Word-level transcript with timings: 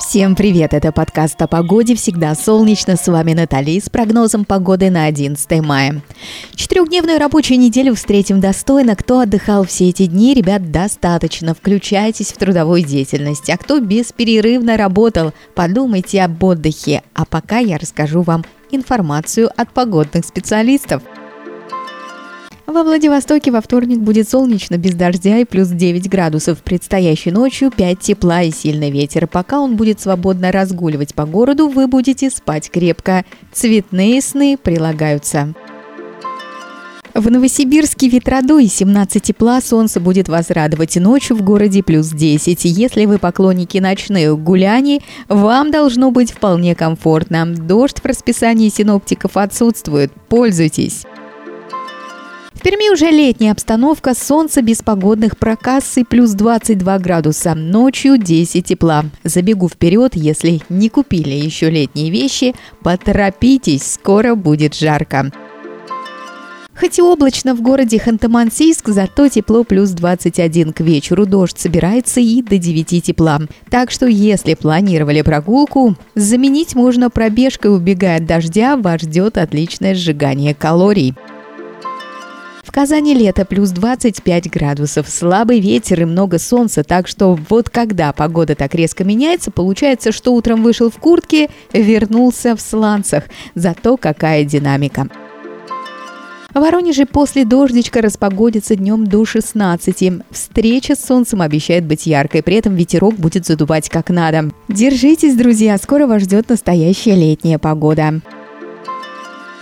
Всем 0.00 0.34
привет! 0.34 0.72
Это 0.72 0.92
подкаст 0.92 1.40
о 1.42 1.46
погоде. 1.46 1.94
Всегда 1.94 2.34
солнечно. 2.34 2.96
С 2.96 3.06
вами 3.06 3.34
Натали 3.34 3.78
с 3.78 3.90
прогнозом 3.90 4.46
погоды 4.46 4.90
на 4.90 5.04
11 5.04 5.60
мая. 5.60 6.00
Четырехдневную 6.54 7.18
рабочую 7.18 7.60
неделю 7.60 7.94
встретим 7.94 8.40
достойно. 8.40 8.96
Кто 8.96 9.20
отдыхал 9.20 9.64
все 9.66 9.90
эти 9.90 10.06
дни, 10.06 10.32
ребят, 10.32 10.72
достаточно. 10.72 11.54
Включайтесь 11.54 12.32
в 12.32 12.38
трудовую 12.38 12.82
деятельность. 12.82 13.50
А 13.50 13.58
кто 13.58 13.78
бесперерывно 13.78 14.78
работал, 14.78 15.32
подумайте 15.54 16.22
об 16.22 16.42
отдыхе. 16.42 17.02
А 17.14 17.26
пока 17.26 17.58
я 17.58 17.76
расскажу 17.76 18.22
вам 18.22 18.44
информацию 18.72 19.50
от 19.54 19.70
погодных 19.70 20.24
специалистов– 20.24 21.02
во 22.70 22.84
Владивостоке 22.84 23.50
во 23.50 23.60
вторник 23.60 23.98
будет 23.98 24.28
солнечно, 24.28 24.76
без 24.76 24.94
дождя 24.94 25.38
и 25.38 25.44
плюс 25.44 25.68
9 25.68 26.08
градусов. 26.08 26.62
Предстоящей 26.62 27.30
ночью 27.30 27.70
5 27.70 28.00
тепла 28.00 28.42
и 28.42 28.50
сильный 28.50 28.90
ветер. 28.90 29.26
Пока 29.26 29.60
он 29.60 29.76
будет 29.76 30.00
свободно 30.00 30.52
разгуливать 30.52 31.14
по 31.14 31.26
городу, 31.26 31.68
вы 31.68 31.86
будете 31.86 32.30
спать 32.30 32.70
крепко. 32.70 33.24
Цветные 33.52 34.20
сны 34.22 34.58
прилагаются. 34.60 35.54
В 37.14 37.28
Новосибирске 37.28 38.08
ветродуй 38.08 38.66
17 38.66 39.22
тепла, 39.22 39.60
солнце 39.60 39.98
будет 39.98 40.28
вас 40.28 40.50
радовать 40.50 40.96
ночью 40.96 41.36
в 41.36 41.42
городе 41.42 41.82
плюс 41.82 42.08
10. 42.10 42.64
Если 42.64 43.04
вы 43.06 43.18
поклонники 43.18 43.78
ночных 43.78 44.38
гуляний, 44.38 45.02
вам 45.28 45.72
должно 45.72 46.12
быть 46.12 46.30
вполне 46.30 46.76
комфортно. 46.76 47.46
Дождь 47.46 47.98
в 48.00 48.06
расписании 48.06 48.68
синоптиков 48.68 49.36
отсутствует, 49.36 50.12
пользуйтесь. 50.28 51.04
В 52.60 52.62
Перми 52.62 52.92
уже 52.92 53.10
летняя 53.10 53.52
обстановка, 53.52 54.14
солнце 54.14 54.60
без 54.60 54.82
погодных 54.82 55.38
проказ 55.38 55.96
и 55.96 56.04
плюс 56.04 56.32
22 56.32 56.98
градуса. 56.98 57.54
Ночью 57.54 58.18
10 58.18 58.66
тепла. 58.66 59.06
Забегу 59.24 59.66
вперед, 59.66 60.14
если 60.14 60.60
не 60.68 60.90
купили 60.90 61.32
еще 61.32 61.70
летние 61.70 62.10
вещи, 62.10 62.54
поторопитесь, 62.82 63.94
скоро 63.94 64.34
будет 64.34 64.74
жарко. 64.74 65.32
Хоть 66.78 66.98
и 66.98 67.02
облачно 67.02 67.54
в 67.54 67.62
городе 67.62 67.96
Ханты-Мансийск, 67.96 68.90
зато 68.92 69.28
тепло 69.28 69.64
плюс 69.64 69.92
21 69.92 70.74
к 70.74 70.80
вечеру. 70.80 71.24
Дождь 71.24 71.58
собирается 71.58 72.20
и 72.20 72.42
до 72.42 72.58
9 72.58 73.02
тепла. 73.02 73.40
Так 73.70 73.90
что 73.90 74.06
если 74.06 74.52
планировали 74.52 75.22
прогулку, 75.22 75.96
заменить 76.14 76.74
можно 76.74 77.08
пробежкой, 77.08 77.74
убегая 77.74 78.18
от 78.18 78.26
дождя, 78.26 78.76
вас 78.76 79.00
ждет 79.00 79.38
отличное 79.38 79.94
сжигание 79.94 80.54
калорий. 80.54 81.14
В 82.70 82.72
Казани 82.72 83.14
лето 83.14 83.44
плюс 83.44 83.70
25 83.70 84.48
градусов, 84.48 85.08
слабый 85.08 85.58
ветер 85.58 86.02
и 86.02 86.04
много 86.04 86.38
солнца, 86.38 86.84
так 86.84 87.08
что 87.08 87.36
вот 87.48 87.68
когда 87.68 88.12
погода 88.12 88.54
так 88.54 88.76
резко 88.76 89.02
меняется, 89.02 89.50
получается, 89.50 90.12
что 90.12 90.32
утром 90.32 90.62
вышел 90.62 90.88
в 90.88 90.96
куртке, 90.98 91.50
вернулся 91.72 92.54
в 92.54 92.60
сланцах. 92.60 93.24
Зато 93.56 93.96
какая 93.96 94.44
динамика. 94.44 95.08
В 96.54 96.60
Воронеже 96.60 97.06
после 97.06 97.44
дождичка 97.44 98.02
распогодится 98.02 98.76
днем 98.76 99.04
до 99.04 99.24
16. 99.24 100.22
Встреча 100.30 100.94
с 100.94 101.04
солнцем 101.04 101.42
обещает 101.42 101.84
быть 101.84 102.06
яркой, 102.06 102.44
при 102.44 102.54
этом 102.54 102.76
ветерок 102.76 103.16
будет 103.16 103.46
задувать 103.46 103.88
как 103.88 104.10
надо. 104.10 104.52
Держитесь, 104.68 105.34
друзья, 105.34 105.76
скоро 105.76 106.06
вас 106.06 106.22
ждет 106.22 106.48
настоящая 106.48 107.16
летняя 107.16 107.58
погода. 107.58 108.20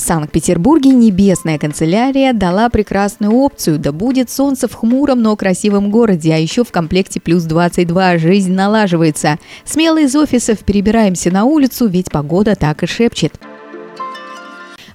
В 0.00 0.02
Санкт-Петербурге 0.02 0.92
небесная 0.92 1.58
канцелярия 1.58 2.32
дала 2.32 2.70
прекрасную 2.70 3.34
опцию. 3.34 3.78
Да 3.78 3.92
будет 3.92 4.30
солнце 4.30 4.66
в 4.66 4.72
хмуром, 4.72 5.20
но 5.20 5.36
красивом 5.36 5.90
городе, 5.90 6.32
а 6.32 6.38
еще 6.38 6.64
в 6.64 6.72
комплекте 6.72 7.20
плюс 7.20 7.42
22. 7.42 8.16
Жизнь 8.16 8.54
налаживается. 8.54 9.38
Смело 9.66 10.00
из 10.00 10.16
офисов 10.16 10.60
перебираемся 10.60 11.30
на 11.30 11.44
улицу, 11.44 11.86
ведь 11.86 12.10
погода 12.10 12.54
так 12.54 12.82
и 12.82 12.86
шепчет. 12.86 13.34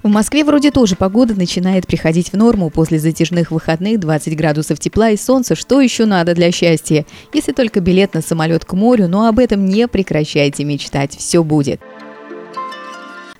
В 0.01 0.07
Москве 0.07 0.43
вроде 0.43 0.71
тоже 0.71 0.95
погода 0.95 1.35
начинает 1.35 1.85
приходить 1.85 2.31
в 2.31 2.37
норму 2.37 2.71
после 2.71 2.97
затяжных 2.97 3.51
выходных 3.51 3.99
20 3.99 4.35
градусов 4.35 4.79
тепла 4.79 5.11
и 5.11 5.17
солнца. 5.17 5.53
Что 5.53 5.81
еще 5.81 6.05
надо 6.05 6.33
для 6.33 6.51
счастья? 6.51 7.05
Если 7.31 7.51
только 7.51 7.79
билет 7.79 8.15
на 8.15 8.21
самолет 8.21 8.65
к 8.65 8.73
морю, 8.73 9.07
но 9.07 9.27
об 9.27 9.37
этом 9.37 9.65
не 9.65 9.87
прекращайте 9.87 10.63
мечтать. 10.63 11.15
Все 11.15 11.43
будет. 11.43 11.79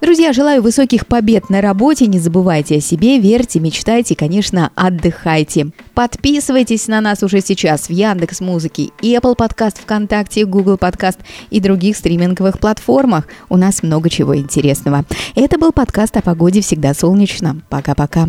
Друзья, 0.01 0.33
желаю 0.33 0.61
высоких 0.61 1.07
побед 1.07 1.49
на 1.49 1.61
работе. 1.61 2.05
Не 2.07 2.19
забывайте 2.19 2.77
о 2.77 2.81
себе, 2.81 3.17
верьте, 3.17 3.59
мечтайте, 3.59 4.15
конечно, 4.15 4.71
отдыхайте. 4.75 5.67
Подписывайтесь 5.93 6.87
на 6.87 7.01
нас 7.01 7.23
уже 7.23 7.41
сейчас 7.41 7.87
в 7.87 7.91
Яндекс 7.91 8.41
Музыке, 8.41 8.89
Apple 9.01 9.35
Podcast, 9.37 9.79
ВКонтакте, 9.81 10.45
Google 10.45 10.75
Podcast 10.75 11.17
и 11.49 11.59
других 11.59 11.95
стриминговых 11.95 12.59
платформах. 12.59 13.27
У 13.49 13.57
нас 13.57 13.83
много 13.83 14.09
чего 14.09 14.35
интересного. 14.35 15.05
Это 15.33 15.57
был 15.57 15.71
подкаст 15.71 16.17
о 16.17 16.21
погоде 16.21 16.61
«Всегда 16.61 16.93
солнечно». 16.93 17.61
Пока-пока. 17.69 18.27